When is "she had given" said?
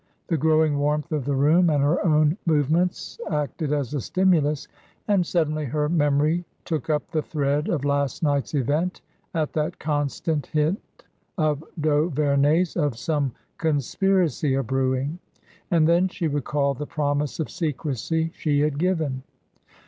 18.33-19.21